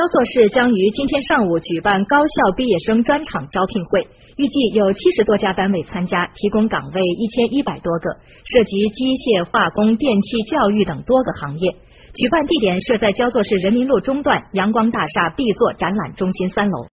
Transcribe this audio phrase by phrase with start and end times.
[0.00, 8.08] 焦作市将于今天上午举办高校毕业生专场招聘会，预计有七十多家单位参加，提供岗位一千一百多个，
[8.46, 11.72] 涉及机械、化工、电气、教育等多个行业。
[12.14, 16.88] 举办地点设在焦作市人民路中段阳光大厦 B 座展览中心三楼。